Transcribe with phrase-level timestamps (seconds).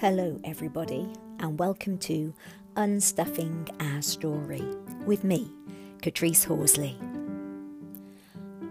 [0.00, 2.32] Hello, everybody, and welcome to
[2.76, 4.62] Unstuffing Our Story
[5.04, 5.50] with me,
[6.00, 6.96] Catrice Horsley.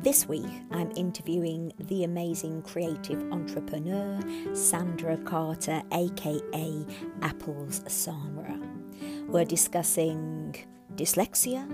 [0.04, 4.18] This week, I'm interviewing the amazing creative entrepreneur
[4.54, 6.86] Sandra Carter, aka
[7.22, 8.58] Apples Samra.
[9.28, 10.56] We're discussing
[10.98, 11.66] dyslexia,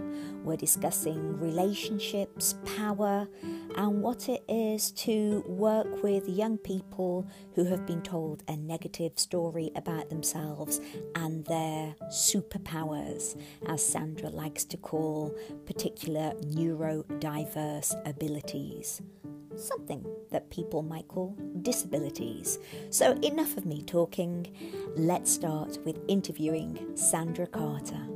[0.44, 3.28] we're discussing relationships, power,
[3.76, 7.26] and what it is to work with young people
[7.56, 10.82] who have been told a negative story about themselves
[11.16, 15.34] and their superpowers, as Sandra likes to call
[15.66, 19.02] particular neurodiverse abilities.
[19.56, 22.60] Something that people might call disabilities.
[22.90, 24.48] So, enough of me talking.
[24.96, 28.08] Let's start with interviewing Sandra Carter.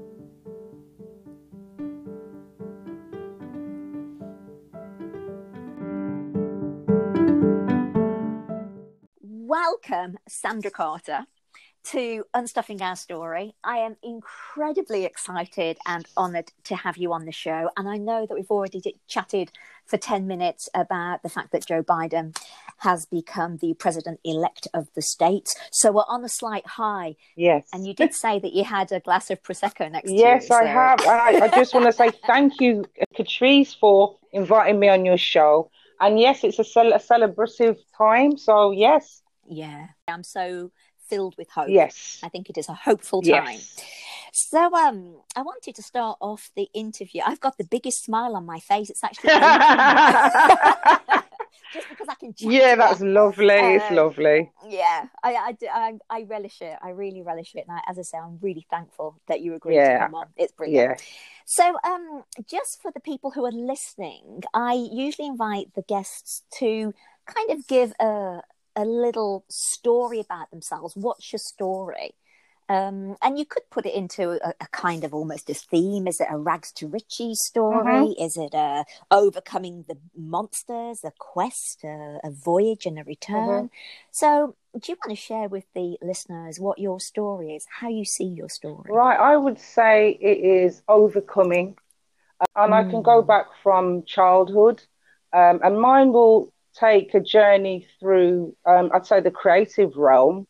[9.90, 11.26] Welcome Sandra Carter
[11.86, 13.56] to Unstuffing Our Story.
[13.64, 17.70] I am incredibly excited and honoured to have you on the show.
[17.78, 19.52] And I know that we've already chatted
[19.86, 22.38] for 10 minutes about the fact that Joe Biden
[22.78, 25.48] has become the president elect of the state.
[25.72, 27.16] So we're on a slight high.
[27.36, 27.68] Yes.
[27.72, 30.60] And you did say that you had a glass of Prosecco next yes, to you.
[30.60, 31.02] Yes, I have.
[31.02, 32.84] I, I just want to say thank you,
[33.16, 35.70] Catrice, for inviting me on your show.
[36.00, 38.38] And yes, it's a, cel- a celebrative time.
[38.38, 40.72] So, yes, yeah, I'm so
[41.08, 41.70] filled with hope.
[41.70, 42.20] Yes.
[42.24, 43.54] I think it is a hopeful time.
[43.54, 43.84] Yes.
[44.34, 47.22] So um I wanted to start off the interview.
[47.26, 48.90] I've got the biggest smile on my face.
[48.90, 49.30] It's actually
[51.74, 53.58] just because I can Yeah, that's lovely.
[53.58, 54.52] Um, it's lovely.
[54.68, 55.06] Yeah.
[55.24, 56.78] I, I, I, I, relish it.
[56.82, 57.66] I really relish it.
[57.68, 59.94] And I, as I say, I'm really thankful that you agreed yeah.
[59.94, 60.28] to come on.
[60.36, 61.00] It's brilliant.
[61.00, 61.06] Yeah.
[61.46, 66.94] So um just for the people who are listening, I usually invite the guests to
[67.26, 68.42] kind of give a
[68.78, 70.96] a little story about themselves.
[70.96, 72.14] What's your story?
[72.70, 76.06] Um, and you could put it into a, a, kind of almost a theme.
[76.06, 77.86] Is it a rags to riches story?
[77.86, 78.24] Mm-hmm.
[78.24, 83.38] Is it a overcoming the monsters, a quest, a, a voyage and a return?
[83.38, 83.66] Mm-hmm.
[84.12, 88.04] So, do you want to share with the listeners what your story is, how you
[88.04, 88.92] see your story?
[88.92, 91.78] Right, I would say it is overcoming,
[92.42, 92.76] uh, and mm.
[92.76, 93.28] I can go mm.
[93.28, 94.84] back from childhood,
[95.32, 100.48] um, and mine will take a journey through, um, I'd say, the creative realm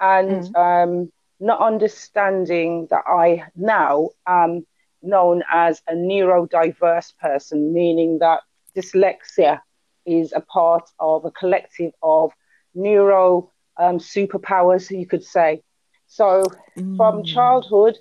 [0.00, 0.56] and mm.
[0.56, 4.66] um, not understanding that I now am
[5.02, 8.40] known as a neurodiverse person, meaning that
[8.76, 9.60] dyslexia
[10.04, 12.32] is a part of a collective of
[12.74, 15.62] neuro um, superpowers, you could say.
[16.06, 16.44] So
[16.78, 16.96] mm.
[16.96, 17.96] from childhood,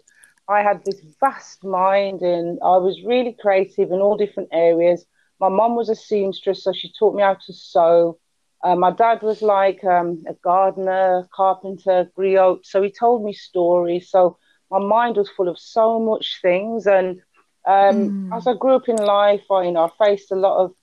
[0.47, 5.05] I had this vast mind and I was really creative in all different areas
[5.49, 8.17] my mom was a seamstress, so she taught me how to sew.
[8.63, 14.09] Uh, my dad was like um, a gardener, carpenter, griot, so he told me stories.
[14.09, 14.37] So
[14.71, 16.87] my mind was full of so much things.
[16.87, 17.21] And
[17.67, 18.35] um, mm.
[18.35, 20.73] as I grew up in life, I, you know, I faced a lot of,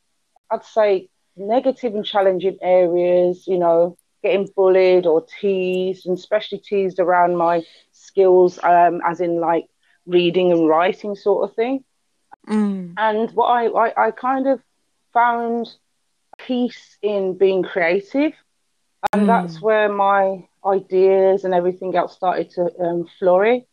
[0.51, 3.49] I'd say, negative and challenging areas.
[3.49, 9.41] You know, getting bullied or teased, and especially teased around my skills, um, as in
[9.41, 9.67] like
[10.07, 11.85] reading and writing, sort of thing.
[12.49, 12.95] Mm.
[12.97, 14.61] And what I, I, I kind of
[15.13, 15.69] found
[16.39, 18.33] peace in being creative.
[19.13, 19.27] And mm.
[19.27, 23.65] that's where my ideas and everything else started to um, flourish.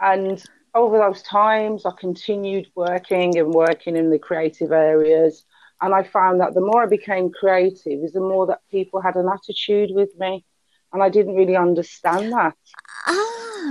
[0.00, 0.42] And
[0.74, 5.44] over those times, I continued working and working in the creative areas.
[5.80, 9.16] And I found that the more I became creative, is the more that people had
[9.16, 10.44] an attitude with me.
[10.92, 12.54] And I didn't really understand that.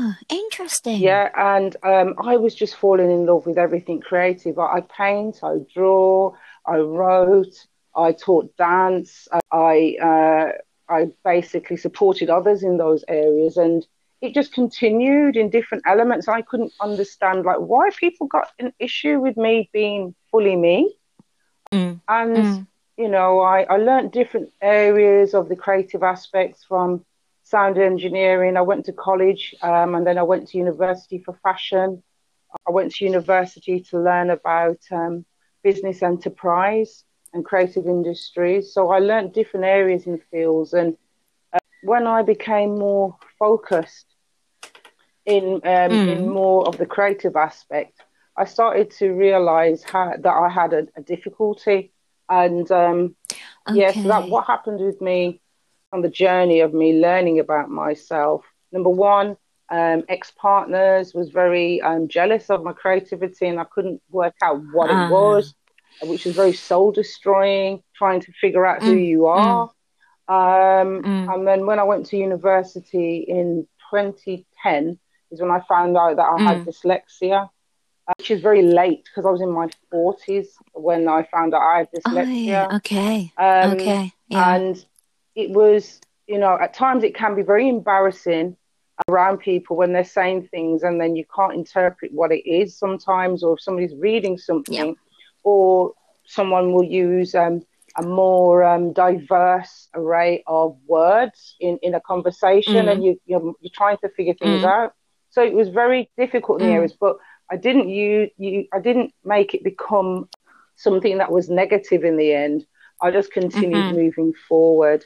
[0.06, 1.00] Ah, interesting.
[1.00, 4.60] Yeah, and um, I was just falling in love with everything creative.
[4.60, 6.34] I, I paint, I draw,
[6.66, 7.56] I wrote,
[7.96, 9.30] I taught dance.
[9.52, 13.88] I uh, I basically supported others in those areas, and
[14.22, 16.28] it just continued in different elements.
[16.28, 20.94] I couldn't understand like why people got an issue with me being fully me,
[21.72, 22.02] mm.
[22.10, 22.68] and mm.
[22.98, 27.06] you know I I learned different areas of the creative aspects from
[27.44, 28.58] sound engineering.
[28.58, 32.02] I went to college um, and then I went to university for fashion.
[32.68, 35.26] I went to university to learn about um,
[35.64, 37.04] business enterprise
[37.34, 38.74] and creative industries.
[38.74, 40.74] So I learned different areas and fields.
[40.74, 40.96] And
[41.52, 44.06] uh, when I became more focused
[45.26, 46.16] in, um, mm.
[46.16, 48.02] in more of the creative aspect,
[48.38, 51.92] I started to realize how, that I had a, a difficulty.
[52.30, 53.16] And um,
[53.70, 53.80] okay.
[53.80, 55.42] yes, that what happened with me
[55.94, 58.44] on the journey of me learning about myself.
[58.72, 59.38] Number one,
[59.70, 64.62] um, ex partners was very um, jealous of my creativity and I couldn't work out
[64.74, 64.94] what uh.
[64.94, 65.10] it ah.
[65.10, 65.54] was,
[66.02, 69.70] which was very soul destroying, trying to figure out who mm, you are.
[70.28, 71.34] Um, mm.
[71.34, 75.00] And then when I went to university in 2010
[75.32, 76.44] is when I found out that I mm.
[76.44, 77.50] had dyslexia,
[78.08, 81.62] uh, which is very late because I was in my 40s when I found out
[81.62, 82.68] I had dyslexia.
[82.72, 83.32] Oh, okay.
[83.38, 84.12] Um, okay.
[84.28, 84.56] Yeah.
[84.56, 84.86] And
[85.36, 88.56] it was, you know, at times it can be very embarrassing
[89.08, 93.44] around people when they're saying things and then you can't interpret what it is sometimes,
[93.44, 94.94] or if somebody's reading something, yeah.
[95.44, 95.94] or
[96.26, 97.64] someone will use um,
[97.98, 102.92] a more um, diverse array of words in, in a conversation mm.
[102.92, 104.68] and you, you're, you're, trying to figure things mm.
[104.68, 104.94] out.
[105.30, 106.74] So it was very difficult in mm.
[106.74, 107.18] areas, but
[107.52, 110.30] I didn't you, you I didn't make it become
[110.76, 112.66] something that was negative in the end.
[113.02, 113.96] I just continued mm-hmm.
[113.96, 115.06] moving forward.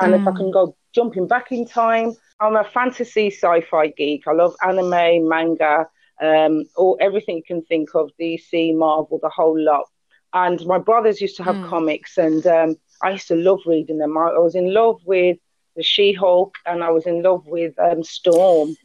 [0.00, 0.52] And if I can mm.
[0.52, 4.26] go jumping back in time, I'm a fantasy sci-fi geek.
[4.26, 5.86] I love anime, manga,
[6.20, 9.86] um, or everything you can think of, DC, Marvel, the whole lot.
[10.32, 11.68] And my brothers used to have mm.
[11.68, 14.16] comics, and um, I used to love reading them.
[14.16, 15.38] I, I, was in love with
[15.74, 18.76] the She-Hulk, and I was in love with um, Storm.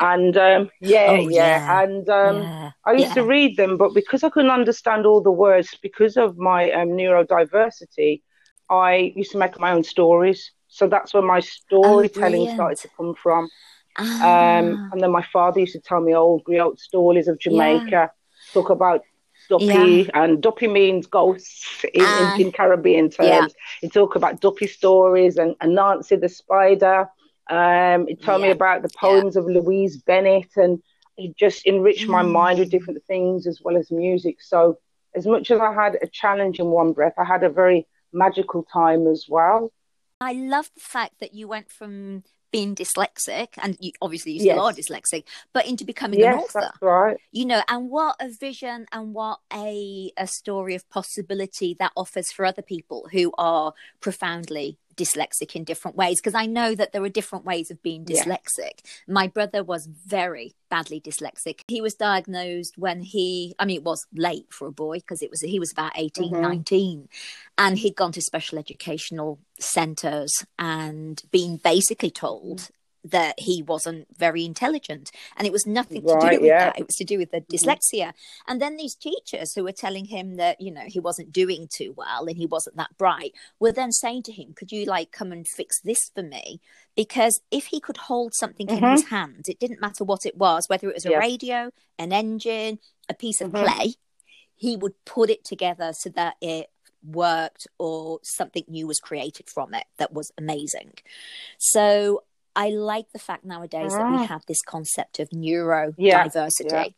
[0.00, 2.70] And um, yeah, oh, yeah, yeah, and um, yeah.
[2.84, 3.14] I used yeah.
[3.14, 6.90] to read them, but because I couldn't understand all the words, because of my um,
[6.90, 8.22] neurodiversity,
[8.70, 10.52] I used to make my own stories.
[10.68, 13.48] So that's where my storytelling oh, started to come from.
[13.96, 14.58] Ah.
[14.58, 18.12] Um, and then my father used to tell me old griot stories of Jamaica,
[18.52, 19.02] talk about
[19.48, 20.10] Duppy, yeah.
[20.14, 22.36] and Duppy means ghosts in, uh, in, ah.
[22.38, 23.28] in Caribbean terms.
[23.28, 23.46] Yeah.
[23.80, 27.08] He talked about Duppy stories and, and Nancy the spider.
[27.48, 28.48] Um, he told yeah.
[28.48, 30.82] me about the poems of Louise Bennett, and
[31.16, 32.10] he just enriched mm.
[32.10, 34.42] my mind with different things as well as music.
[34.42, 34.78] So,
[35.14, 38.64] as much as I had a challenge in one breath, I had a very magical
[38.72, 39.72] time as well.
[40.20, 44.56] I love the fact that you went from being dyslexic, and you, obviously you still
[44.56, 44.58] yes.
[44.58, 46.60] are dyslexic, but into becoming yes, an author.
[46.60, 47.16] That's right.
[47.30, 52.32] You know, and what a vision and what a a story of possibility that offers
[52.32, 57.02] for other people who are profoundly dyslexic in different ways because I know that there
[57.02, 58.82] are different ways of being dyslexic.
[58.84, 58.90] Yeah.
[59.06, 61.60] My brother was very badly dyslexic.
[61.68, 65.30] He was diagnosed when he I mean it was late for a boy because it
[65.30, 66.42] was he was about 18 mm-hmm.
[66.42, 67.08] 19
[67.56, 72.70] and he'd gone to special educational centers and been basically told
[73.10, 76.64] that he wasn't very intelligent and it was nothing to right, do with yeah.
[76.66, 77.70] that it was to do with the mm-hmm.
[77.70, 78.12] dyslexia
[78.46, 81.92] and then these teachers who were telling him that you know he wasn't doing too
[81.96, 85.32] well and he wasn't that bright were then saying to him could you like come
[85.32, 86.60] and fix this for me
[86.96, 88.84] because if he could hold something mm-hmm.
[88.84, 89.14] in his mm-hmm.
[89.14, 91.18] hands it didn't matter what it was whether it was a yeah.
[91.18, 92.78] radio an engine
[93.08, 93.64] a piece of mm-hmm.
[93.64, 93.94] clay
[94.54, 96.68] he would put it together so that it
[97.02, 100.94] worked or something new was created from it that was amazing.
[101.58, 102.24] So
[102.58, 104.26] I like the fact nowadays that we ah.
[104.26, 105.94] have this concept of neurodiversity.
[106.70, 106.84] Yeah.
[106.86, 106.88] Yeah.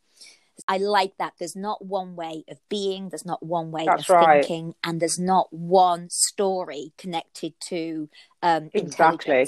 [0.66, 4.16] I like that there's not one way of being, there's not one way That's of
[4.16, 4.42] right.
[4.42, 8.08] thinking, and there's not one story connected to
[8.42, 9.46] um, exactly.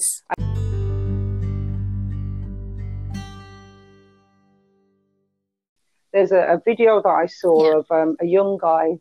[6.12, 7.78] There's a, a video that I saw yeah.
[7.78, 8.98] of um, a young guy.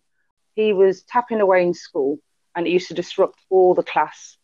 [0.56, 2.20] He was tapping away in school,
[2.56, 4.38] and it used to disrupt all the class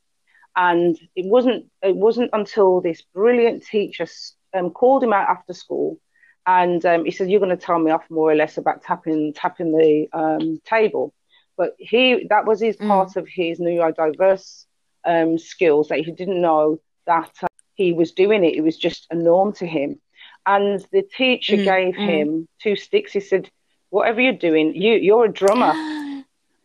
[0.57, 4.07] and it wasn't it wasn't until this brilliant teacher
[4.53, 5.99] um, called him out after school,
[6.47, 9.33] and um, he said, "You're going to tell me off more or less about tapping
[9.33, 11.13] tapping the um, table."
[11.55, 12.87] But he that was his mm.
[12.87, 14.65] part of his neurodiverse
[15.05, 18.55] um, skills that he didn't know that uh, he was doing it.
[18.55, 20.01] It was just a norm to him.
[20.45, 21.65] And the teacher mm.
[21.65, 22.07] gave mm.
[22.07, 23.11] him two sticks.
[23.11, 23.51] He said,
[23.91, 25.73] "Whatever you're doing, you you're a drummer."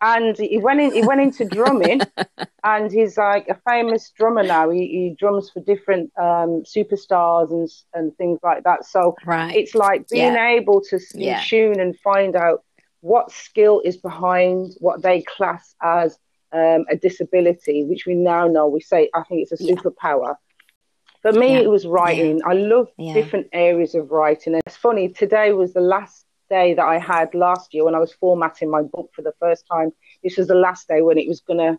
[0.03, 0.93] And he went in.
[0.93, 2.01] He went into drumming,
[2.65, 4.69] and he's like a famous drummer now.
[4.69, 8.85] He, he drums for different um, superstars and and things like that.
[8.85, 9.55] So right.
[9.55, 10.49] it's like being yeah.
[10.51, 11.41] able to yeah.
[11.47, 12.65] tune and find out
[13.01, 16.19] what skill is behind what they class as
[16.53, 18.67] um, a disability, which we now know.
[18.67, 20.35] We say I think it's a superpower.
[21.25, 21.31] Yeah.
[21.31, 22.41] For me, it was writing.
[22.45, 24.55] I love different areas of writing.
[24.55, 25.09] And it's funny.
[25.09, 26.27] Today was the last
[26.59, 29.63] day that I had last year when I was formatting my book for the first
[29.75, 29.91] time.
[30.23, 31.79] This was the last day when it was going to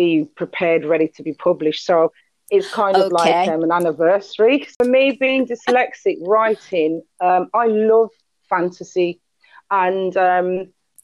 [0.00, 1.84] be prepared, ready to be published.
[1.90, 2.12] So
[2.50, 3.14] it's kind of okay.
[3.22, 4.56] like um, an anniversary.
[4.78, 8.10] For me, being dyslexic, writing, um, I love
[8.48, 9.20] fantasy.
[9.70, 10.48] And um,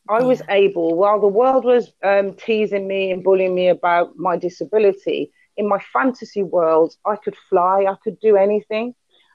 [0.08, 4.36] I was able, while the world was um, teasing me and bullying me about my
[4.36, 8.94] disability, in my fantasy world, I could fly, I could do anything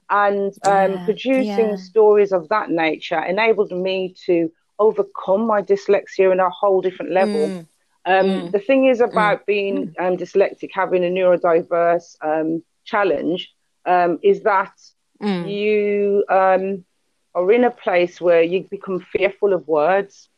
[0.10, 1.76] and um, yeah, producing yeah.
[1.76, 7.48] stories of that nature enabled me to overcome my dyslexia in a whole different level.
[7.48, 7.68] Mm.
[8.06, 8.52] Um, mm.
[8.52, 9.46] The thing is about mm.
[9.46, 10.08] being mm.
[10.08, 13.52] um, dyslexic, having a neurodiverse um, challenge,
[13.86, 14.74] um, is that
[15.22, 15.52] mm.
[15.52, 16.86] you um,
[17.34, 20.30] are in a place where you become fearful of words.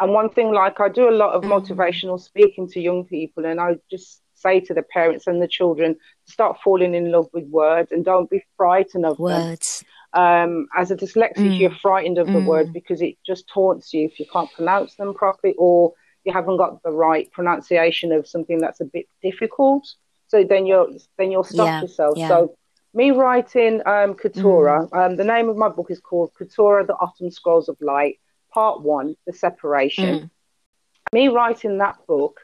[0.00, 1.50] And one thing, like I do a lot of mm.
[1.50, 5.96] motivational speaking to young people, and I just say to the parents and the children
[6.26, 9.84] start falling in love with words and don't be frightened of words.
[10.14, 11.58] Um, as a dyslexic, mm.
[11.58, 12.34] you're frightened of mm.
[12.34, 15.94] the words because it just taunts you if you can't pronounce them properly or
[16.24, 19.88] you haven't got the right pronunciation of something that's a bit difficult.
[20.28, 22.18] So then you're then you'll stop yeah, yourself.
[22.18, 22.28] Yeah.
[22.28, 22.56] So
[22.94, 25.06] me writing um, Keturah, mm.
[25.06, 28.18] um, the name of my book is called Keturah, the Autumn Scrolls of Light,
[28.52, 30.20] Part One, The Separation.
[30.20, 30.30] Mm.
[31.12, 32.40] Me writing that book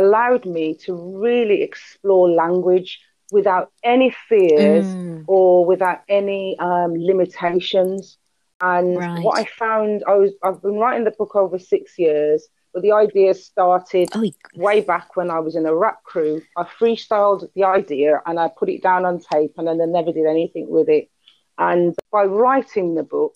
[0.00, 3.00] allowed me to really explore language
[3.32, 5.24] without any fears mm.
[5.26, 8.18] or without any um, limitations.
[8.60, 9.22] And right.
[9.22, 12.92] what I found, I was I've been writing the book over six years, but the
[12.92, 16.42] idea started oh, way back when I was in a rap crew.
[16.56, 20.12] I freestyled the idea and I put it down on tape, and then I never
[20.12, 21.08] did anything with it.
[21.56, 23.34] And by writing the book,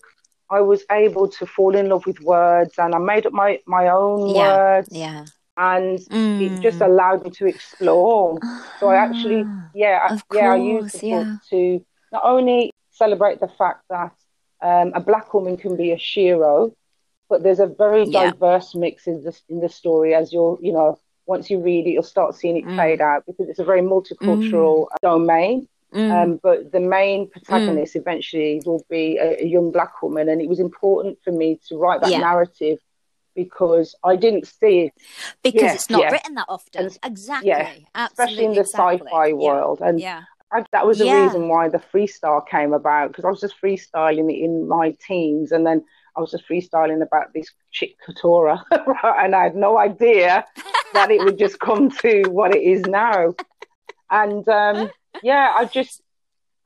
[0.49, 3.87] I was able to fall in love with words, and I made up my my
[3.87, 4.55] own yeah.
[4.55, 4.89] words.
[4.91, 5.25] Yeah
[5.57, 6.41] and mm.
[6.41, 8.37] it just allowed me to explore.
[8.79, 11.23] So I actually, ah, yeah, I, yeah, I used the yeah.
[11.23, 14.13] book to not only celebrate the fact that
[14.61, 16.73] um, a black woman can be a shero,
[17.29, 18.31] but there's a very yeah.
[18.31, 20.13] diverse mix in the in the story.
[20.13, 22.75] As you're, you know, once you read it, you'll start seeing it mm.
[22.75, 24.95] fade out because it's a very multicultural mm.
[25.01, 25.67] domain.
[25.93, 26.11] Mm.
[26.11, 28.01] Um, but the main protagonist mm.
[28.01, 31.77] eventually will be a, a, young black woman, and it was important for me to
[31.77, 32.19] write that yeah.
[32.19, 32.79] narrative
[33.35, 34.93] because I didn't see it
[35.43, 36.11] because yeah, it's not yeah.
[36.11, 36.85] written that often.
[36.85, 37.49] And, exactly.
[37.49, 39.07] Yeah, especially in the exactly.
[39.07, 40.23] sci-fi world, and yeah.
[40.51, 44.31] I, that was the reason why the freestyle came about because I was just freestyling
[44.31, 45.83] in my teens, and then
[46.15, 50.45] I was just freestyling about this chick Keturah, and I had no idea
[50.93, 53.35] that it would just come to what it is now.
[54.09, 54.89] And um,
[55.23, 56.01] yeah, I just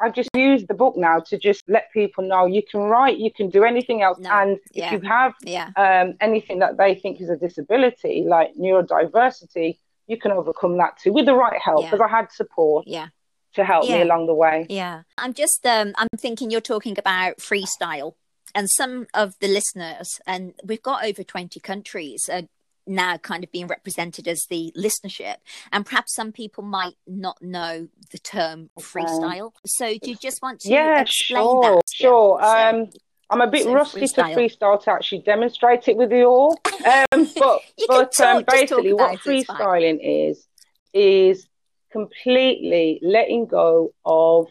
[0.02, 3.32] I just use the book now to just let people know you can write, you
[3.32, 4.30] can do anything else, no.
[4.32, 4.86] and yeah.
[4.86, 5.72] if you have yeah.
[5.76, 9.78] um, anything that they think is a disability, like neurodiversity,
[10.08, 11.86] you can overcome that too with the right help.
[11.86, 12.06] Because yeah.
[12.06, 12.88] I had support.
[12.88, 13.08] Yeah.
[13.54, 14.68] To help me along the way.
[14.70, 18.14] Yeah, I'm just um, I'm thinking you're talking about freestyle,
[18.54, 22.44] and some of the listeners, and we've got over 20 countries, uh,
[22.88, 25.36] now kind of being represented as the listenership
[25.72, 30.60] and perhaps some people might not know the term freestyle so do you just want
[30.60, 31.82] to yeah sure that?
[31.92, 32.70] sure yeah.
[32.70, 32.88] um
[33.30, 34.34] I'm a bit so rusty freestyle.
[34.34, 36.60] to freestyle to actually demonstrate it with you all.
[36.86, 40.48] Um, but but talk, um, basically, what freestyling is
[40.94, 41.48] is
[41.92, 44.48] completely letting go of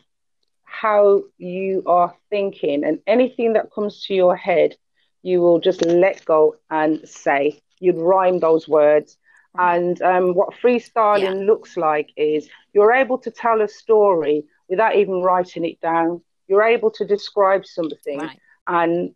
[0.63, 4.77] how you are thinking, and anything that comes to your head,
[5.23, 9.17] you will just let go and say you'd rhyme those words.
[9.57, 11.47] And um, what freestyling yeah.
[11.47, 16.21] looks like is you're able to tell a story without even writing it down.
[16.47, 18.39] You're able to describe something right.
[18.67, 19.15] and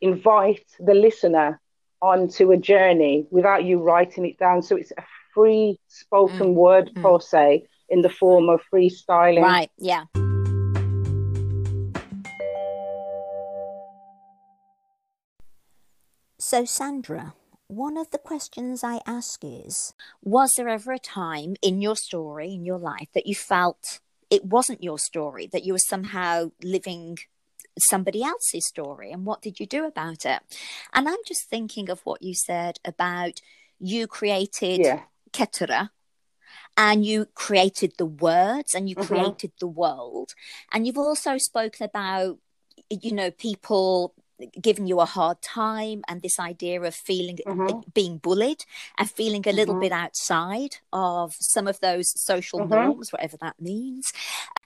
[0.00, 1.60] invite the listener
[2.02, 4.62] onto a journey without you writing it down.
[4.62, 6.54] So it's a free spoken mm.
[6.54, 7.00] word mm.
[7.00, 9.42] process in the form of freestyling.
[9.42, 10.04] Right, yeah.
[16.38, 17.34] So, Sandra,
[17.74, 22.52] one of the questions I ask is Was there ever a time in your story,
[22.54, 24.00] in your life, that you felt
[24.30, 27.18] it wasn't your story, that you were somehow living
[27.78, 29.10] somebody else's story?
[29.10, 30.40] And what did you do about it?
[30.92, 33.40] And I'm just thinking of what you said about
[33.78, 35.02] you created yeah.
[35.32, 35.90] Keturah
[36.76, 39.14] and you created the words and you mm-hmm.
[39.14, 40.34] created the world.
[40.72, 42.38] And you've also spoken about,
[42.90, 44.14] you know, people
[44.60, 47.80] giving you a hard time and this idea of feeling mm-hmm.
[47.94, 48.64] being bullied
[48.98, 49.82] and feeling a little mm-hmm.
[49.82, 52.74] bit outside of some of those social mm-hmm.
[52.74, 54.12] norms whatever that means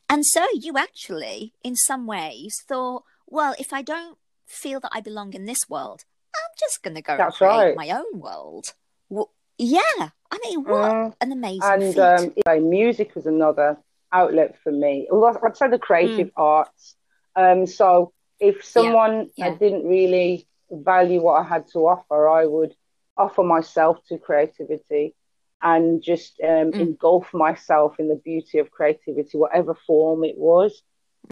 [0.09, 5.01] and so you actually in some ways thought well if i don't feel that i
[5.01, 7.77] belong in this world i'm just going to go That's create right.
[7.77, 8.73] my own world
[9.11, 11.15] well, yeah i mean what mm.
[11.21, 11.99] an amazing and
[12.47, 13.77] um, music was another
[14.13, 15.07] outlet for me
[15.45, 16.33] i'd say the creative mm.
[16.37, 16.95] arts
[17.37, 19.55] um, so if someone yeah, yeah.
[19.57, 22.75] didn't really value what I had to offer, I would
[23.17, 25.15] offer myself to creativity
[25.61, 26.81] and just um, mm.
[26.81, 30.83] engulf myself in the beauty of creativity, whatever form it was.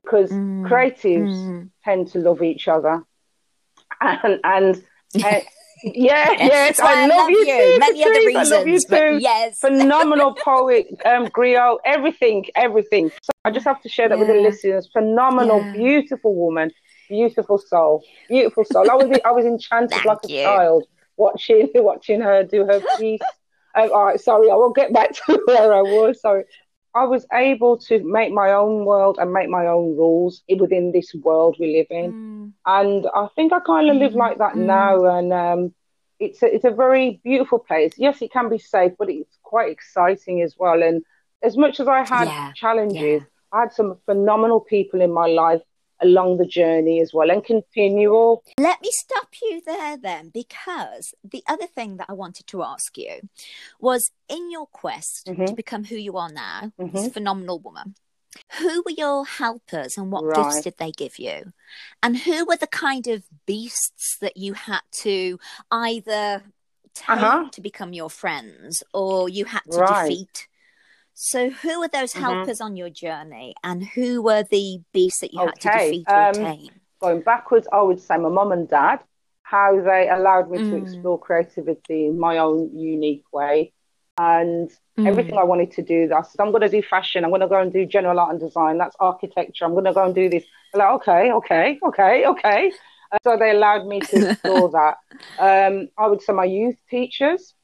[0.02, 0.68] Because mm.
[0.68, 1.70] creatives mm.
[1.84, 3.02] tend to love each other.
[4.00, 4.84] And, and
[5.24, 5.40] uh,
[5.84, 7.44] yeah, yes, I, I, love, love you.
[7.44, 9.18] Too, Many other reasons, I love you too.
[9.20, 9.60] yes.
[9.60, 13.10] Phenomenal poet, um, griot, everything, everything.
[13.22, 14.24] So I just have to share that yeah.
[14.24, 14.90] with the listeners.
[14.92, 15.72] Phenomenal, yeah.
[15.72, 16.72] beautiful woman
[17.08, 18.90] beautiful soul, beautiful soul.
[18.90, 20.42] I was I was enchanted like a you.
[20.42, 20.84] child
[21.16, 23.20] watching watching her do her piece.
[23.74, 26.20] um, all right, sorry, I will get back to where I was.
[26.20, 26.44] Sorry.
[26.94, 31.14] I was able to make my own world and make my own rules within this
[31.14, 32.52] world we live in, mm.
[32.64, 34.00] and I think I kind of mm.
[34.00, 34.64] live like that mm.
[34.64, 35.04] now.
[35.04, 35.74] And um,
[36.18, 37.92] it's a, it's a very beautiful place.
[37.96, 40.82] Yes, it can be safe, but it's quite exciting as well.
[40.82, 41.02] And
[41.42, 43.28] as much as I had Yeah, challenges, yeah.
[43.52, 45.60] I had some phenomenal people in my life
[46.02, 48.42] along the journey as well and continual.
[48.58, 52.96] Let me stop you there then, because the other thing that I wanted to ask
[52.96, 53.28] you
[53.80, 55.56] was in your quest to Mhm.
[55.56, 57.12] become who you are now, this Mhm.
[57.12, 57.94] phenomenal woman,
[58.58, 60.36] who were your helpers and what Right.
[60.36, 61.52] gifts did they give you?
[62.02, 65.38] And who were the kind of beasts that you had to
[65.70, 66.52] either
[66.94, 67.48] take Uh-huh.
[67.50, 70.08] to become your friends or you had to Right.
[70.08, 70.48] defeat?
[71.18, 72.20] So, who were those Mhm.
[72.20, 76.06] helpers on your journey, and who were the beasts that you had to Okay, defeat
[76.10, 76.80] or um, tame?
[77.00, 79.00] Going backwards, I would say my mum and dad,
[79.42, 80.82] how they allowed me to Mm.
[80.82, 83.72] explore creativity in my own unique way.
[84.18, 85.06] And Mm.
[85.06, 87.24] everything I wanted to do, I said, I'm going to do fashion.
[87.24, 88.76] I'm going to go and do general art and design.
[88.76, 89.64] That's architecture.
[89.64, 90.44] I'm going to go and do this.
[90.74, 92.72] Like, okay, okay, okay, okay.
[93.10, 94.96] Uh, so they allowed me to explore that.
[95.38, 97.54] Um, I would say my youth teachers,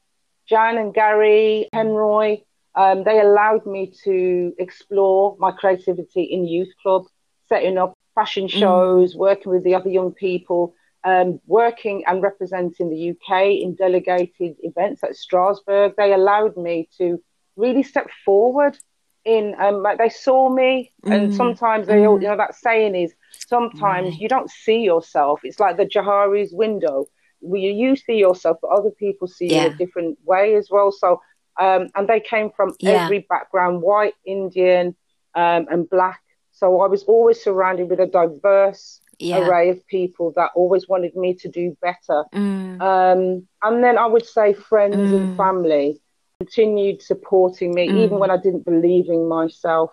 [0.47, 2.41] Jan and Gary, Henroy,
[2.75, 7.03] um, they allowed me to explore my creativity in youth club,
[7.47, 13.09] setting up fashion shows, working with the other young people, um, working and representing the
[13.11, 15.93] UK in delegated events at Strasbourg.
[15.97, 17.21] They allowed me to
[17.55, 18.77] really step forward
[19.25, 21.33] in um, like they saw me and Mm.
[21.33, 22.21] sometimes they all Mm.
[22.23, 23.13] you know that saying is
[23.45, 24.21] sometimes Right.
[24.21, 27.07] you don't see yourself it's like the Johari's window
[27.39, 29.65] where you see yourself but other people see you Yeah.
[29.67, 31.21] a different way as well so
[31.59, 33.03] um, and they came from Yeah.
[33.03, 34.95] every background white Indian
[35.35, 36.19] um, and black
[36.51, 39.39] so I was always surrounded with a diverse Yeah.
[39.39, 42.81] array of people that always wanted me to do better Mm.
[42.81, 45.15] um, and then I would say friends Mm.
[45.17, 45.99] and family
[46.39, 47.97] continued supporting me, Mm.
[48.03, 49.91] even when I didn't believe in myself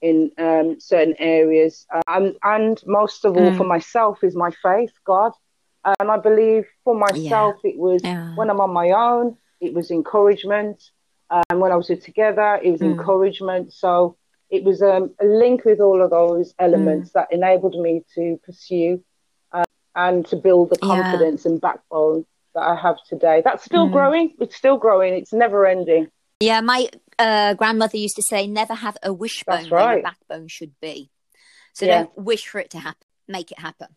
[0.00, 1.86] in um, certain areas.
[1.94, 3.56] Uh, and, most of all, Mm.
[3.56, 5.32] for myself, is my faith, God.
[5.84, 8.34] And I believe for myself, it was Yeah.
[8.36, 10.90] when I'm on my own, it was encouragement.
[11.30, 12.98] And when I was together, it was Mm.
[12.98, 13.72] encouragement.
[13.72, 14.16] So
[14.50, 17.12] it was um, a link with all of those elements Mm.
[17.14, 19.02] that enabled me to pursue
[19.52, 20.88] uh, and to build the Yeah.
[20.88, 23.40] confidence and backbone that I have today.
[23.42, 23.92] That's still Mm.
[23.92, 24.34] growing.
[24.40, 25.14] It's still growing.
[25.14, 26.08] It's never ending.
[26.40, 30.02] Yeah, my uh, grandmother used to say, never have a wishbone That's where your right.
[30.02, 31.10] backbone should be.
[31.72, 32.02] So Yeah.
[32.02, 33.96] don't wish for it to happen, make it happen.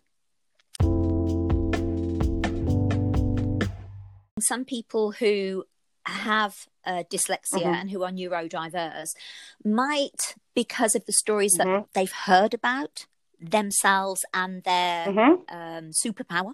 [4.39, 5.63] Some people who
[6.06, 7.76] have uh, dyslexia Mhm.
[7.82, 9.15] and who are neurodiverse
[9.63, 11.88] might, because of the stories that Mhm.
[11.93, 13.08] they've heard about
[13.39, 16.54] themselves and their hmm um, superpower,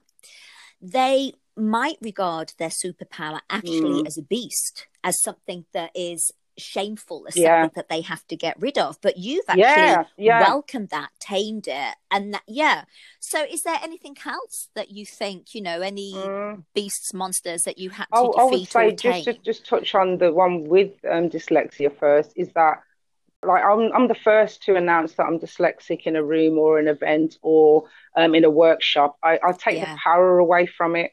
[0.81, 4.07] they might regard their superpower actually Mm.
[4.07, 7.41] as a beast, as something that is shameful, as Yeah.
[7.41, 8.99] something that they have to get rid of.
[9.01, 10.39] But you've actually Yeah, yeah.
[10.39, 12.85] welcomed that, tamed it, and that, yeah.
[13.19, 16.63] So, is there anything else that you think, you know, any Mm.
[16.73, 19.25] beasts, monsters that you had to I, I would defeat say or just tame?
[19.43, 22.81] just touch on the one with um, dyslexia first is that
[23.43, 26.87] like I'm I'm the first to announce that I'm dyslexic in a room or an
[26.87, 29.17] event or um, in a workshop.
[29.23, 31.11] I, I take the power away from it,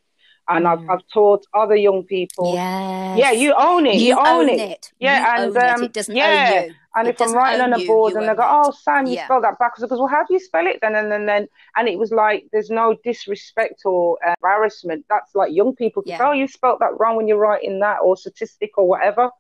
[0.49, 0.71] and Mm.
[0.73, 2.53] I've I've taught other young people.
[2.55, 3.19] Yes.
[3.19, 3.97] Yeah, you own it.
[3.97, 4.61] You, You own, own it.
[4.61, 4.93] it.
[4.99, 5.63] Yeah, You and it.
[5.63, 6.75] um, It doesn't yeah, own you.
[6.97, 9.15] And It if I'm writing on a board you and they go, "Oh, Sam, you
[9.15, 9.25] Yeah.
[9.27, 11.89] spelled that backwards," because "Well, how do you spell it then?" And then, then and
[11.89, 15.05] it was like, there's no disrespect or embarrassment.
[15.09, 16.19] That's like young people Yeah.
[16.27, 19.31] "Oh, you spelled that wrong when you're writing that," or statistic or whatever.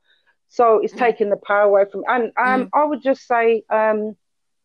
[0.49, 0.99] So it's Mm.
[0.99, 2.05] taking the power away from.
[2.07, 4.17] And um, I would just say, um,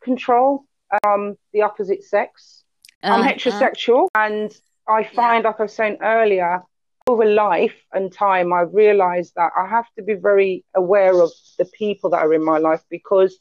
[0.01, 0.65] control
[1.05, 2.63] um, the opposite sex.
[3.01, 4.55] I'm Uh, uh, heterosexual, and
[4.87, 6.61] I find, like I was saying earlier,
[7.07, 11.65] over life and time, I've realized that I have to be very aware of the
[11.65, 13.37] people that are in my life because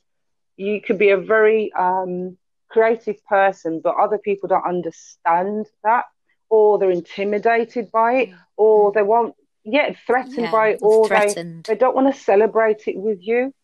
[0.56, 2.36] you could be a very um,
[2.68, 6.04] creative person, but other people don't understand that,
[6.48, 11.34] or they're intimidated by it, or they won't, yeah, threatened yeah, by it, or they,
[11.66, 13.54] they don't want to celebrate it with you.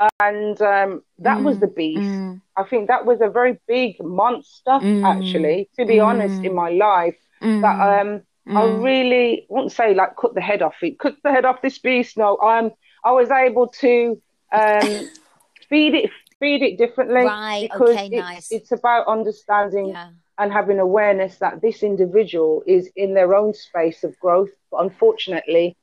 [0.00, 2.08] And um, that was Mm, the beast.
[2.20, 6.52] mm, I think that was a very big monster, Mm, actually, to be honest, in
[6.52, 7.16] mm, my life.
[7.42, 8.22] mm, That um,
[8.54, 8.82] I mm.
[8.82, 12.16] really wouldn't say like cut the head off it, cut the head off this beast.
[12.16, 12.70] No, um,
[13.04, 14.20] I was able to
[14.52, 15.10] um,
[15.68, 18.50] feed it, feed it differently Right, because okay, it's, nice.
[18.50, 20.10] it's about understanding Yeah.
[20.38, 24.50] and having awareness that this individual is in their own space of growth.
[24.70, 25.76] But unfortunately,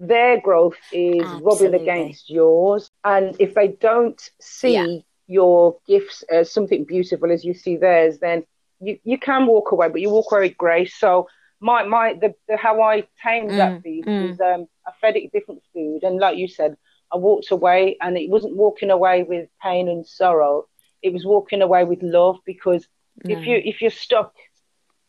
[0.00, 2.90] their growth is rubbing against yours.
[3.04, 4.86] And if they don't see Yeah.
[5.28, 8.44] your gifts as something beautiful as you see theirs, then
[8.80, 10.94] you, you can walk away, but you walk away with grace.
[10.98, 11.28] So
[11.60, 14.20] my my the, the how I tamed Mm, that beast mm.
[14.20, 16.76] is um I fed it different food and like you said,
[17.12, 20.66] I walked away and it wasn't walking away with pain and sorrow.
[21.02, 22.86] It was walking away with love because
[23.28, 24.34] if you if you're stuck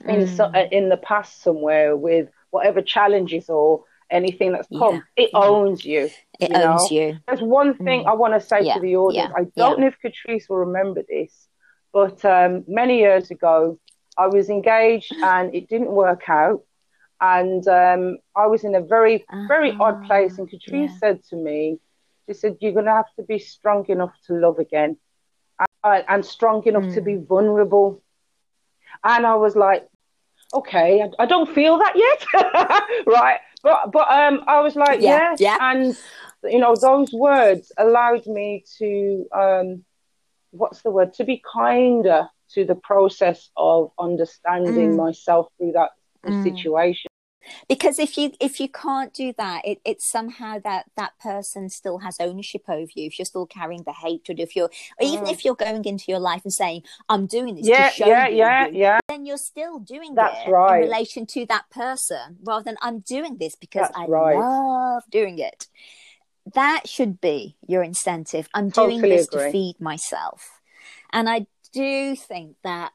[0.07, 0.67] in so, Mm.
[0.71, 5.03] in the past somewhere with whatever challenges or anything that's come.
[5.17, 5.25] Yeah.
[5.25, 6.09] It owns you.
[6.39, 6.97] It you owns know?
[6.97, 7.17] you.
[7.27, 8.07] There's one thing mm.
[8.07, 8.75] I want to say yeah.
[8.75, 9.33] to the audience.
[9.35, 11.47] I don't know if Catrice will remember this,
[11.93, 13.79] but um, many years ago,
[14.17, 16.63] I was engaged and it didn't work out.
[17.19, 19.45] And um, I was in a very, uh-huh.
[19.47, 20.37] very odd place.
[20.37, 21.79] And Catrice said to me,
[22.27, 24.97] she said, You're going to have to be strong enough to love again
[25.83, 26.93] and, and strong enough mm.
[26.95, 27.27] to be mm.
[27.27, 28.01] vulnerable.
[29.03, 29.87] And I was like,
[30.53, 32.25] okay, I, I don't feel that yet,
[33.05, 33.39] right?
[33.63, 35.97] But but um, I was like, yeah, yeah, and
[36.43, 39.85] you know, those words allowed me to um,
[40.51, 41.13] what's the word?
[41.15, 44.97] To be kinder to the process of understanding mm.
[44.97, 45.91] myself through that
[46.25, 46.43] mm.
[46.43, 47.10] situation
[47.67, 51.99] because if you if you can't do that it, it's somehow that that person still
[51.99, 53.07] has ownership over you.
[53.07, 54.69] If you're still carrying the hatred if you're
[55.01, 55.31] even mm.
[55.31, 58.27] if you're going into your life and saying i'm doing this yeah to show yeah
[58.27, 58.99] you, yeah yeah.
[59.07, 60.83] then you're still doing that's it right.
[60.83, 64.37] in relation to that person rather than i'm doing this because that's i right.
[64.37, 65.67] love doing it.
[66.55, 68.49] That should be your incentive.
[68.55, 69.43] I'm totally doing this agree.
[69.45, 70.61] to feed myself.
[71.13, 72.91] And i do think that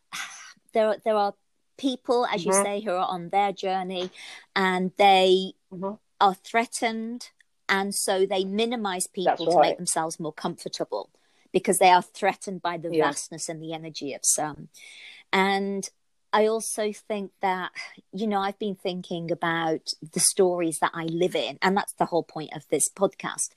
[0.72, 1.34] there there are
[1.76, 2.50] people, as mm-hmm.
[2.50, 4.10] you say, who are on their journey
[4.54, 5.94] and they mm-hmm.
[6.20, 7.30] are threatened.
[7.68, 11.10] And so they minimize people to make themselves more comfortable
[11.52, 13.06] because they are threatened by the yeah.
[13.06, 14.68] vastness and the energy of some.
[15.32, 15.88] And
[16.32, 17.72] I also think that,
[18.12, 22.04] you know, I've been thinking about the stories that I live in, and that's the
[22.04, 23.50] whole point of this podcast,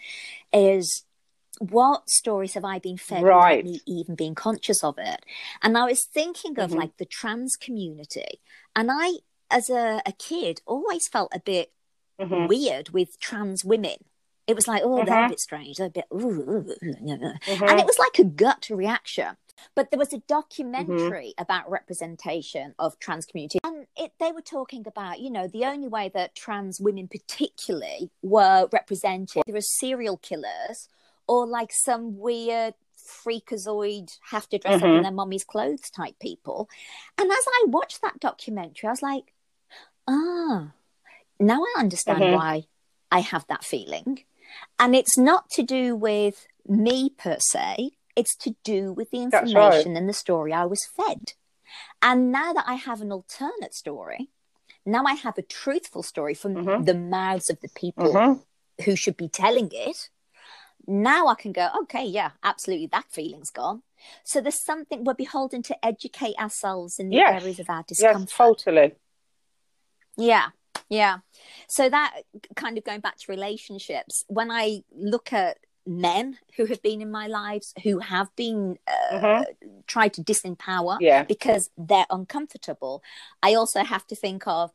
[0.54, 1.04] is
[1.60, 3.64] what stories have I been fed right.
[3.64, 5.26] without me even being conscious of it?
[5.62, 6.80] And I was thinking of mm-hmm.
[6.80, 8.40] like the trans community.
[8.76, 9.20] And I,
[9.52, 11.72] as a, a kid, always felt a bit
[12.20, 12.48] mm-hmm.
[12.48, 13.98] weird with trans women.
[14.48, 15.06] It was like, oh, mm-hmm.
[15.06, 15.30] they're a mm-hmm.
[15.30, 15.78] bit strange.
[15.78, 17.64] They're a bit, ooh, mm-hmm.
[17.64, 19.38] and it was like a gut reaction.
[19.76, 20.26] But there was a mm-hmm.
[20.28, 25.66] documentary about representation of trans community, and it, they were talking about, you know, the
[25.66, 29.44] only way that trans women, particularly, were represented.
[29.46, 30.88] There are serial killers
[31.30, 34.84] or like some weird freakazoid have to dress mm-hmm.
[34.84, 35.04] up in mm-hmm.
[35.04, 36.68] their mummy's clothes type people.
[37.20, 39.32] And as I watched that documentary, I was like,
[40.08, 40.72] ah,
[41.40, 42.36] now I understand mm-hmm.
[42.36, 42.64] why
[43.12, 44.24] I have that feeling.
[44.80, 49.56] And it's not to do with me per se, it's to do with the information
[49.56, 49.86] right.
[49.86, 51.34] and the story I was fed.
[52.02, 54.30] And now that I have an alternate story,
[54.84, 56.86] now I have a truthful story from mm-hmm.
[56.86, 58.84] the mouths of the people mm-hmm.
[58.84, 60.10] who should be telling it
[60.90, 63.84] now I can go, okay, yeah, absolutely, that feeling's gone.
[64.24, 67.42] So there's something we're beholden to educate ourselves in the yes.
[67.42, 68.30] areas of our discomfort.
[68.30, 68.96] Yes, totally.
[70.18, 70.48] Yeah,
[70.90, 71.20] yeah.
[71.68, 72.22] So that
[72.56, 77.12] kind of going back to relationships, when I look at men who have been in
[77.12, 79.70] my lives who have been uh, mm-hmm.
[79.88, 81.24] tried to disempower yeah.
[81.24, 83.04] because they're uncomfortable,
[83.44, 84.72] I also have to think of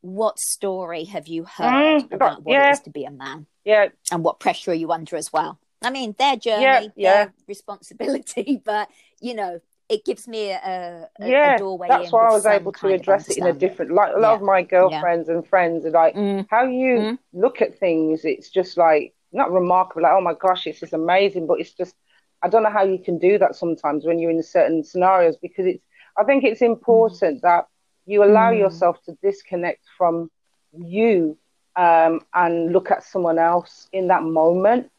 [0.00, 2.68] what story have you heard mm, about what yeah.
[2.68, 3.46] it is to be a man?
[3.66, 3.88] Yeah.
[4.12, 5.58] And what pressure are you under as well?
[5.82, 7.28] I mean, their journey, yeah, yeah.
[7.46, 8.88] responsibility, but
[9.20, 11.88] you know, it gives me a, a yeah, a doorway.
[11.88, 13.92] That's why I was able to address it in a different.
[13.92, 14.36] Like a lot yeah.
[14.36, 16.46] of my girlfriends and friends are like, mm.
[16.48, 17.18] how you mm.
[17.32, 18.24] look at things.
[18.24, 20.02] It's just like not remarkable.
[20.02, 21.94] Like, oh my gosh, this is amazing, but it's just
[22.42, 25.66] I don't know how you can do that sometimes when you're in certain scenarios because
[25.66, 25.82] it's.
[26.18, 27.42] I think it's important mm.
[27.42, 27.66] that
[28.06, 28.60] you allow mm.
[28.60, 30.30] yourself to disconnect from
[30.72, 31.36] you
[31.76, 34.90] um, and look at someone else in that moment.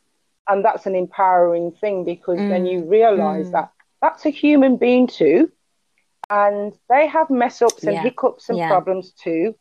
[0.48, 2.50] And that's an empowering thing because mm.
[2.50, 3.52] then you realize mm.
[3.52, 5.52] that that's a human being too.
[6.30, 8.04] And they have mess ups and yeah.
[8.04, 8.68] hiccups and yeah.
[8.70, 9.56] problems too.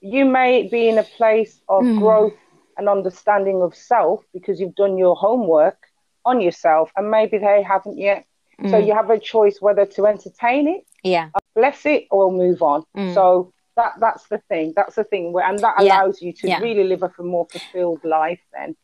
[0.00, 1.98] You may be in a place of mm.
[1.98, 2.34] growth
[2.76, 5.78] and understanding of self because you've done your homework
[6.24, 8.24] on yourself and maybe they haven't yet.
[8.62, 8.86] So mm.
[8.86, 13.14] you have a choice whether to entertain it yeah bless it or move on mm.
[13.14, 16.26] so that that's the thing that's the thing where and that allows yeah.
[16.26, 16.58] you to yeah.
[16.60, 18.76] really live a more fulfilled life then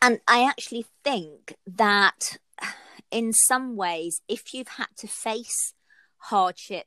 [0.00, 2.38] and i actually think that
[3.10, 5.74] in some ways if you've had to face
[6.18, 6.86] hardship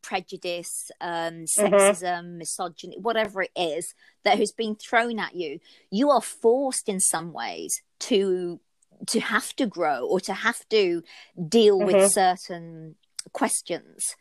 [0.00, 1.60] prejudice um mm-hmm.
[1.60, 2.38] sexism mm-hmm.
[2.38, 7.32] misogyny whatever it is that has been thrown at you you are forced in some
[7.32, 8.60] ways to
[9.06, 11.02] to have to grow or to have to
[11.48, 11.86] deal mm-hmm.
[11.86, 12.96] with certain
[13.32, 14.16] questions.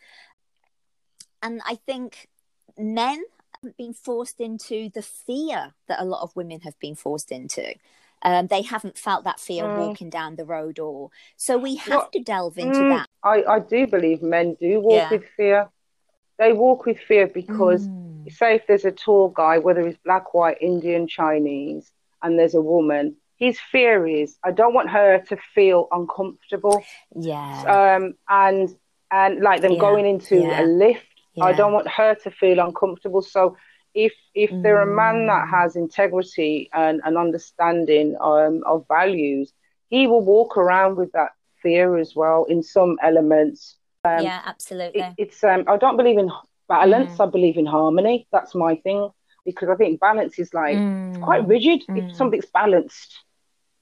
[1.42, 2.28] And I think
[2.78, 3.24] men
[3.64, 7.74] have been forced into the fear that a lot of women have been forced into.
[8.24, 9.78] Um, they haven't felt that fear mm.
[9.78, 13.08] walking down the road, or so we have to delve into mm, that.
[13.24, 15.10] I, I do believe men do walk yeah.
[15.12, 15.70] with fear.
[16.40, 18.32] They walk with fear because, mm.
[18.32, 21.92] say, if there's a tall guy, whether he's black, white, Indian, Chinese,
[22.24, 26.84] and there's a woman, his fear is I don't want her to feel uncomfortable.
[27.16, 27.98] Yeah.
[27.98, 28.76] Um, and
[29.12, 29.80] and like them yeah.
[29.80, 30.64] going into yeah.
[30.64, 31.06] a lift,
[31.38, 31.46] yeah.
[31.46, 33.22] I don't want her to feel uncomfortable.
[33.22, 33.56] So
[33.94, 34.64] if if mm.
[34.64, 35.50] they're a man that mm.
[35.50, 39.54] has integrity and an understanding um, of values,
[39.90, 43.78] he will walk around with that fear as well in some elements.
[44.04, 45.02] Um, yeah, absolutely.
[45.02, 46.32] It, it's um, I don't believe in
[46.68, 47.18] balance.
[47.18, 47.28] Mm.
[47.28, 48.28] I believe in harmony.
[48.32, 49.10] That's my thing
[49.46, 51.10] because I think balance is like mm.
[51.10, 51.84] it's quite rigid.
[51.90, 52.16] If mm.
[52.16, 53.18] something's balanced,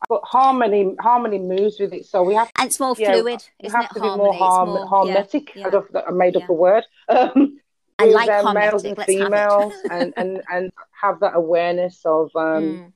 [0.08, 2.06] but harmony harmony moves with it.
[2.06, 3.44] So we have and it's more yeah, fluid.
[3.62, 4.18] We have to harmony.
[4.18, 5.56] be more, harm, more harmetic.
[5.56, 6.02] Yeah, yeah.
[6.02, 6.84] I, I made up a word.
[7.08, 7.60] Um,
[7.98, 12.92] I like um, males and females and, and and have that awareness of um, mm.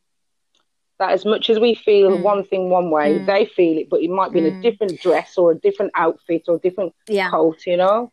[0.98, 2.22] that as much as we feel mm.
[2.22, 3.26] one thing one way, mm.
[3.26, 4.62] they feel it, but it might be in a mm.
[4.62, 7.30] different dress or a different outfit or different yeah.
[7.30, 8.12] coat, you know.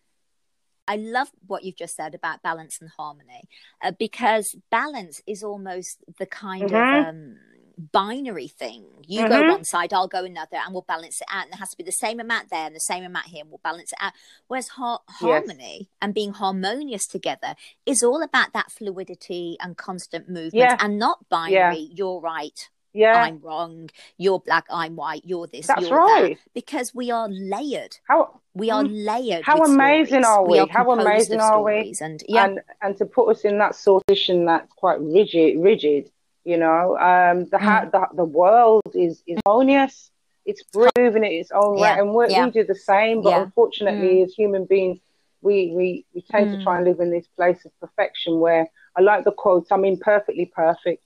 [0.89, 3.49] I love what you've just said about balance and harmony
[3.83, 7.01] uh, because balance is almost the kind mm-hmm.
[7.01, 7.37] of um,
[7.79, 8.85] binary thing.
[9.07, 9.29] You mm-hmm.
[9.29, 11.45] go one side, I'll go another, and we'll balance it out.
[11.45, 13.51] And there has to be the same amount there and the same amount here, and
[13.51, 14.13] we'll balance it out.
[14.49, 15.89] Whereas ha- harmony yes.
[16.01, 20.77] and being harmonious together is all about that fluidity and constant movement yeah.
[20.81, 21.77] and not binary.
[21.77, 21.95] Yeah.
[21.95, 22.69] You're right.
[22.97, 23.23] Yeah.
[23.23, 23.91] I'm wrong.
[24.17, 24.65] You're black.
[24.71, 25.23] I'm white.
[25.25, 25.67] You're this.
[25.67, 26.31] That's you're right.
[26.31, 26.55] That.
[26.55, 27.99] Because we are layered.
[28.09, 29.05] How we are mm.
[29.05, 29.45] layered.
[29.45, 30.27] How amazing stories.
[30.27, 30.53] are we?
[30.53, 31.95] we are How amazing are we?
[32.01, 35.59] And yeah, and, and to put us in that sort of position that's quite rigid,
[35.59, 36.11] rigid
[36.47, 37.91] you know, um, the, mm.
[37.91, 40.13] the the world is is harmonious.
[40.45, 40.63] It's
[40.97, 41.83] moving it its own yeah.
[41.97, 42.45] way, and we yeah.
[42.45, 43.21] we do the same.
[43.21, 43.43] But yeah.
[43.43, 44.25] unfortunately, mm.
[44.25, 45.01] as human beings,
[45.43, 46.59] we we we tend mm.
[46.59, 48.39] to try and live in this place of perfection.
[48.39, 51.03] Where I like the quote, "I'm imperfectly perfect,"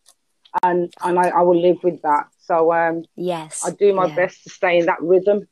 [0.62, 2.29] and and I, I will live with that.
[2.38, 5.48] So um, yes, I do my best to stay in that rhythm.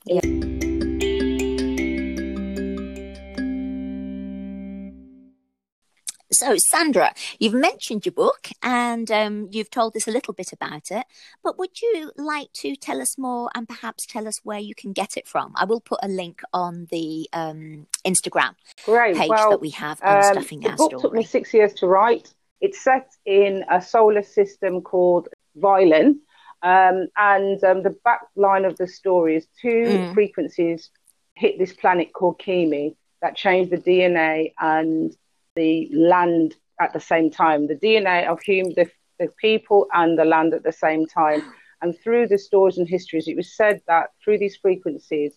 [6.31, 10.91] So, Sandra, you've mentioned your book and um, you've told us a little bit about
[10.91, 11.07] it,
[11.43, 14.93] but would you like to tell us more and perhaps tell us where you can
[14.93, 15.53] get it from?
[15.57, 19.17] I will put a link on the um, Instagram Great.
[19.17, 21.03] page well, that we have on um, Stuffing the Our book Story.
[21.03, 22.35] took me six years to write.
[22.61, 26.21] It's set in a solar system called Violin,
[26.62, 30.14] um, and um, the back line of the story is two mm.
[30.14, 30.91] frequencies
[31.35, 35.17] hit this planet called Kimi that changed the DNA and
[35.59, 40.25] the land at the same time, the DNA of human, the, the people and the
[40.25, 41.42] land at the same time.
[41.83, 45.33] And through the stories and histories, it was said that through these frequencies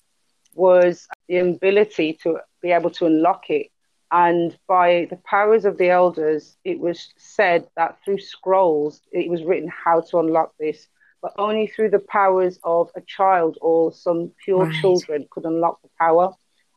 [0.53, 3.67] was the ability to be able to unlock it.
[4.11, 9.43] And by the powers of the elders, it was said that through scrolls, it was
[9.43, 10.87] written how to unlock this,
[11.21, 14.81] but only through the powers of a child or some pure right.
[14.81, 16.33] children could unlock the power.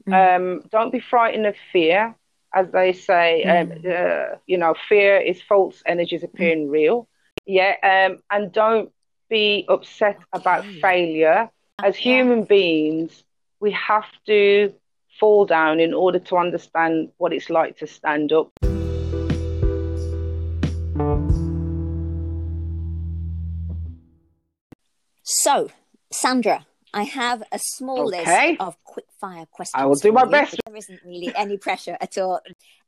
[0.07, 0.35] Mm.
[0.35, 2.15] Um, don't be frightened of fear,
[2.53, 3.43] as they say.
[3.43, 7.07] Um, uh, you know, fear is false energies appearing real.
[7.45, 8.91] Yeah, um, and don't
[9.29, 11.49] be upset about failure.
[11.81, 13.23] As human beings,
[13.59, 14.73] we have to
[15.19, 18.51] fall down in order to understand what it's like to stand up.
[25.23, 25.69] So,
[26.11, 28.51] Sandra, I have a small okay.
[28.51, 29.81] list of quick fire questions.
[29.81, 30.55] I will do my best.
[30.65, 32.41] There isn't really any pressure at all.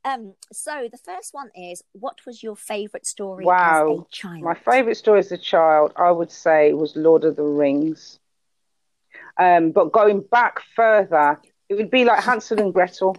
[0.04, 3.92] Um, so the first one is, what was your favourite story wow.
[3.92, 4.42] as a child?
[4.42, 8.18] My favourite story as a child, I would say, was Lord of the Rings.
[9.36, 13.16] Um, but going back further, it would be like Hansel and Gretel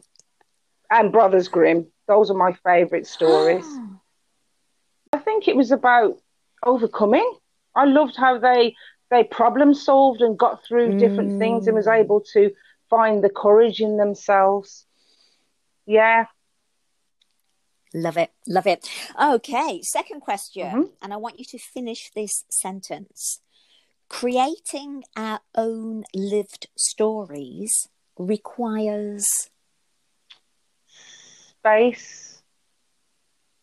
[0.89, 1.87] and Brothers Grimm.
[2.07, 3.65] Those are my favourite stories.
[5.13, 6.19] I think it was about
[6.65, 7.31] overcoming.
[7.75, 8.75] I loved how they
[9.13, 11.99] they problem solved and got through different things and was Mm.
[11.99, 12.51] able to
[12.89, 14.87] find the courage in themselves.
[15.85, 16.25] Yeah.
[17.93, 18.31] Love it.
[18.47, 18.89] Love it.
[19.21, 20.67] Okay, second question.
[20.71, 20.91] Mhm.
[21.01, 23.41] And I want you to finish this sentence.
[24.09, 29.27] Creating our own lived stories requires.
[31.59, 32.41] Space,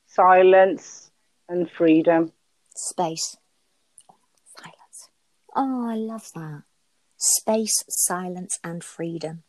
[0.07, 1.11] silence,
[1.49, 2.33] and freedom.
[2.77, 3.37] Space.
[5.55, 6.63] Oh, I love that.
[7.17, 9.43] Space, silence, and freedom.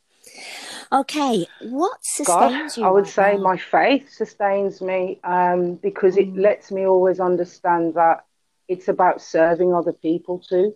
[0.92, 2.86] Okay, what God, sustains you?
[2.86, 3.44] I would right say now?
[3.44, 6.42] my faith sustains me um, because it Mm.
[6.42, 8.26] lets me always understand that
[8.68, 10.76] it's about serving other people too.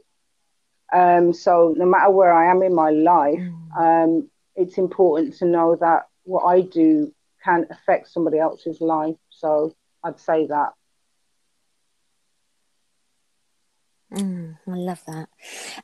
[0.93, 3.71] Um, so no matter where I am in my life, Mm.
[3.77, 9.17] um, it's important to know that what I do can affect somebody else's life.
[9.29, 10.73] So I'd say that.
[14.15, 15.27] Mm, I love that.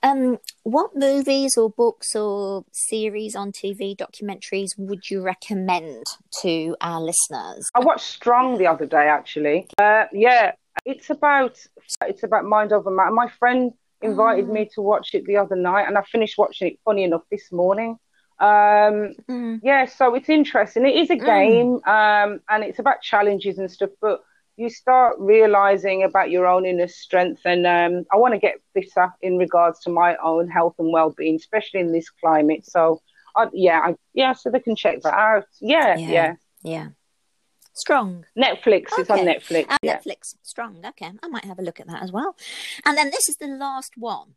[0.01, 6.05] Um, what movies or books or series on TV, documentaries would you recommend
[6.41, 7.69] to our listeners?
[7.75, 9.67] I watched Strong the other day, actually.
[9.77, 10.53] Uh, yeah,
[10.85, 11.59] it's about
[12.05, 13.11] it's about mind over matter.
[13.11, 14.53] My friend invited Oh.
[14.53, 16.79] me to watch it the other night, and I finished watching it.
[16.85, 17.97] Funny enough, this morning.
[18.39, 20.85] Um, Mm, yeah, so it's interesting.
[20.85, 21.25] It is a Mm.
[21.25, 23.91] game, um, and it's about challenges and stuff.
[23.99, 24.21] But
[24.61, 29.11] you start realizing about your own inner strength, and um, I want to get fitter
[29.21, 32.65] in regards to my own health and well-being, especially in this climate.
[32.65, 33.01] So,
[33.35, 35.45] I, yeah, I, yeah, so they can check that out.
[35.59, 36.09] Yeah, Yeah.
[36.11, 36.33] yeah.
[36.63, 36.87] yeah.
[37.73, 38.25] Strong.
[38.37, 38.89] Netflix.
[38.97, 39.65] It's on Netflix.
[39.69, 39.97] Uh, yeah.
[39.97, 40.35] Netflix.
[40.43, 40.85] Strong.
[40.85, 41.09] Okay.
[41.23, 42.35] I might have a look at that as well.
[42.85, 44.35] And then this is the last one.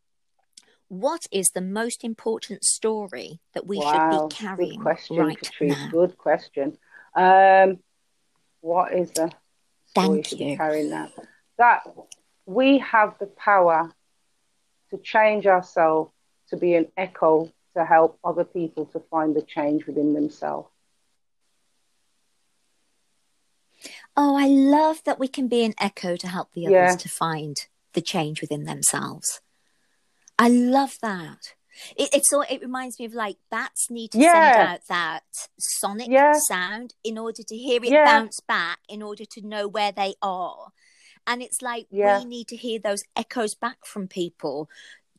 [0.88, 5.36] What is the most important story that we wow, should be carrying good question, right
[5.36, 5.68] Catrice.
[5.68, 5.88] now?
[5.90, 6.78] Good question.
[7.16, 7.78] Um,
[8.60, 9.32] what is the
[9.94, 10.56] Thank you.
[10.56, 11.10] carrying now?
[11.58, 11.82] That
[12.46, 13.92] we have the power
[14.90, 16.10] to change ourselves
[16.50, 20.68] to be an echo to help other people to find the change within themselves.
[24.16, 26.96] Oh, I love that we can be an echo to help the others Yeah.
[26.96, 27.56] to find
[27.94, 29.40] the change within themselves.
[30.38, 31.54] I love that.
[31.96, 35.22] It, it's all, it reminds me of like bats need to send out that
[35.58, 36.32] sonic Yeah.
[36.48, 38.04] sound in order to hear it Yeah.
[38.04, 40.72] bounce back in order to know where they are.
[41.26, 42.18] And it's like Yeah.
[42.18, 44.68] we need to hear those echoes back from people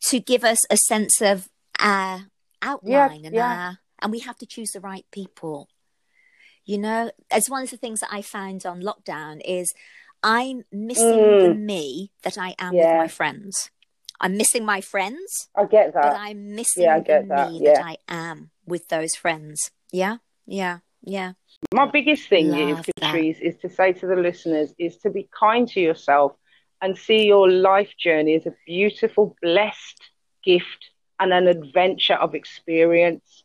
[0.10, 2.28] to give us a sense of our
[2.62, 3.46] outline and yeah.
[3.68, 5.70] our, and we have to choose the right people.
[6.63, 9.74] You know, as one of the things that I found on lockdown is
[10.24, 11.60] I'm missing the Mm.
[11.60, 12.94] me that I am Yeah.
[12.94, 13.70] with my friends.
[14.21, 16.04] I'm missing my friends, I get that.
[16.04, 16.17] but.
[16.19, 17.73] I'm missing yeah, I the get that, me yeah.
[17.73, 19.71] that I am with those friends.
[19.91, 21.34] Yeah, yeah, yeah.
[21.73, 22.86] My biggest thing Love is.
[23.01, 26.34] Catrice, is to say to the listeners, is to be kind to yourself
[26.82, 30.01] and see your life journey as a beautiful, blessed
[30.43, 33.43] gift and an adventure of experience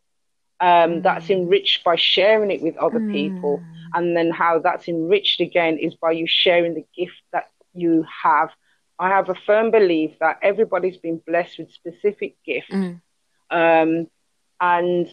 [0.59, 1.37] um, that's Mm.
[1.37, 3.57] enriched by sharing it with other people.
[3.57, 3.65] Mm.
[3.95, 8.49] And then how that's enriched again is by you sharing the gift that you have.
[9.01, 13.01] I have a firm belief that everybody's been blessed with specific gifts Mm.
[13.49, 14.07] um,
[14.59, 15.07] and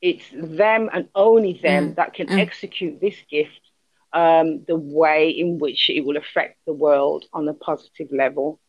[0.00, 2.38] it's them and only them Mm, that can mm.
[2.40, 3.60] execute this gift
[4.14, 8.60] um, the way in which it will affect the world on a positive level.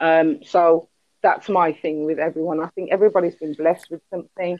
[0.00, 0.88] Um, so
[1.22, 2.58] that's my thing with everyone.
[2.60, 4.58] I think everybody's been blessed with something.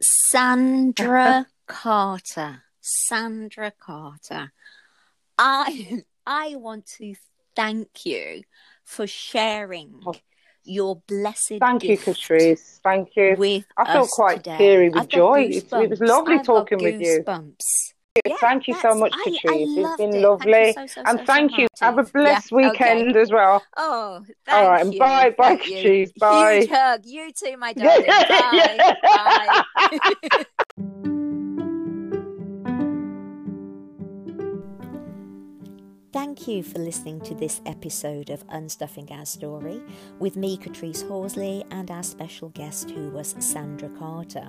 [0.00, 2.62] Sandra Carter.
[2.80, 4.52] Sandra Carter.
[5.38, 7.14] I I want to
[7.56, 8.42] thank you
[8.84, 10.14] for sharing Oh.
[10.62, 12.78] your blessed Thank you, Catrice.
[12.84, 13.34] Thank you.
[13.38, 14.58] with I felt quite today.
[14.58, 15.42] teary with I've joy.
[15.50, 17.24] It, it was lovely I've talking with you.
[18.24, 19.76] Yeah, thank you so much, I- I Catrice.
[19.76, 20.12] It's been it.
[20.12, 20.72] Thank lovely.
[20.72, 21.66] so, so, and so, thank you.
[21.80, 22.06] Have a much.
[22.14, 22.68] Yeah, blessed okay.
[22.70, 23.62] weekend as well.
[23.76, 24.98] Oh, thank All right, you.
[24.98, 26.06] bye, bye, Thank you.
[26.18, 26.60] Bye.
[26.60, 27.00] Huge hug.
[27.04, 28.06] You too, my darling.
[29.02, 29.64] Bye.
[30.78, 31.06] Bye.
[36.16, 39.82] Thank you for listening to this episode of Unstuffing Our Story
[40.18, 44.48] with me, Catrice Horsley, and our special guest who was Sandra Carter.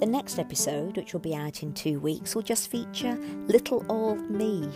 [0.00, 3.16] The next episode, which will be out in two weeks, will just feature
[3.46, 4.68] little old me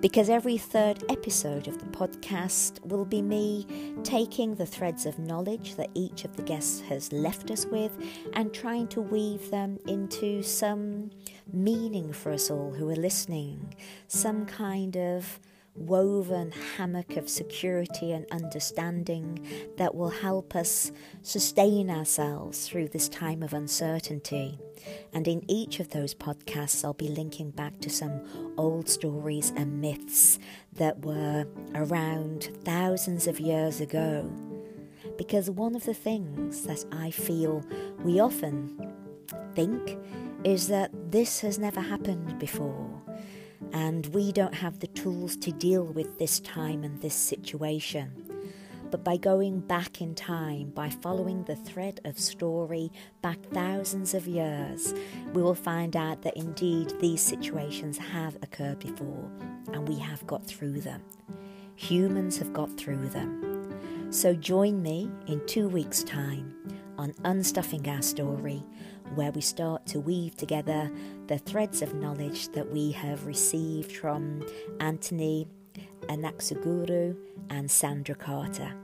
[0.00, 3.64] because every third episode of the podcast will be me
[4.02, 7.96] taking the threads of knowledge that each of the guests has left us with
[8.32, 11.12] and trying to weave them into some
[11.52, 13.74] meaning for us all who are listening,
[14.08, 15.38] some kind of
[15.78, 23.42] woven hammock of security and understanding that will help us sustain ourselves through this time
[23.42, 24.58] of uncertainty.
[25.12, 28.22] And in each of those podcasts, I'll be linking back to some
[28.56, 30.38] old stories and myths
[30.74, 34.30] that were around thousands of years ago
[35.16, 37.64] Because one of the things that I feel
[38.04, 38.94] we often
[39.54, 39.98] think
[40.44, 43.02] is that this has never happened before,
[43.72, 48.24] and we don't have the tools to deal with this time and this situation.
[48.90, 52.90] But by going back in time, by following the thread of story
[53.20, 54.94] back thousands of years,
[55.34, 59.30] we will find out that indeed these situations have occurred before
[59.72, 61.02] and we have got through them.
[61.76, 63.68] Humans have got through them.
[64.10, 66.54] So join me in two weeks' time
[66.96, 68.64] on Unstuffing Our Story,
[69.14, 70.90] where we start to weave together
[71.26, 74.46] the threads of knowledge that we have received from
[74.80, 75.46] Anthony
[76.08, 77.16] Anaxagorou
[77.50, 78.74] and Sandra Carter.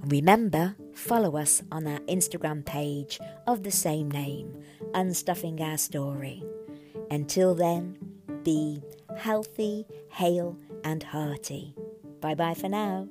[0.00, 4.62] Remember, follow us on our Instagram page of the same name,
[4.94, 6.42] Unstuffing Our Story.
[7.10, 7.98] Until then,
[8.42, 8.82] be
[9.16, 11.74] healthy, hale, and hearty.
[12.20, 13.08] Bye bye for now.